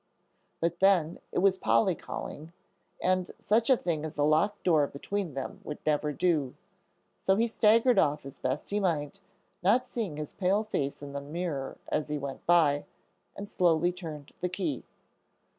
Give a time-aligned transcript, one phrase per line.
[0.59, 2.53] But then, it was Polly calling,
[3.03, 6.55] and such a thing as a locked door between them would never do.
[7.19, 9.19] So he staggered off as best he might,
[9.61, 12.85] not seeing his pale face in the mirror as he went by,
[13.35, 14.85] and slowly turned the key.